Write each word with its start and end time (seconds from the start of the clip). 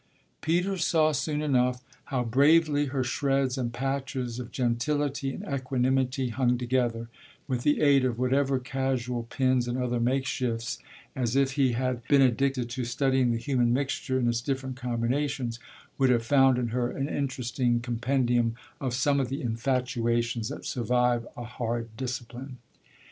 Peter 0.41 0.77
saw 0.79 1.11
soon 1.11 1.43
enough 1.43 1.83
how 2.05 2.23
bravely 2.23 2.87
her 2.87 3.03
shreds 3.03 3.55
and 3.55 3.71
patches 3.71 4.39
of 4.39 4.51
gentility 4.51 5.31
and 5.31 5.43
equanimity 5.45 6.29
hung 6.29 6.57
together, 6.57 7.07
with 7.47 7.61
the 7.61 7.81
aid 7.81 8.03
of 8.03 8.17
whatever 8.17 8.57
casual 8.57 9.21
pins 9.21 9.67
and 9.67 9.77
other 9.77 9.99
makeshifts, 9.99 10.79
and 11.15 11.35
if 11.35 11.51
he 11.51 11.73
had 11.73 12.03
been 12.07 12.23
addicted 12.23 12.67
to 12.67 12.83
studying 12.83 13.29
the 13.31 13.37
human 13.37 13.71
mixture 13.71 14.17
in 14.17 14.27
its 14.27 14.41
different 14.41 14.75
combinations 14.75 15.59
would 15.99 16.09
have 16.09 16.25
found 16.25 16.57
in 16.57 16.69
her 16.69 16.89
an 16.89 17.07
interesting 17.07 17.79
compendium 17.79 18.55
of 18.79 18.95
some 18.95 19.19
of 19.19 19.29
the 19.29 19.43
infatuations 19.43 20.49
that 20.49 20.65
survive 20.65 21.27
a 21.37 21.43
hard 21.43 21.95
discipline. 21.95 22.57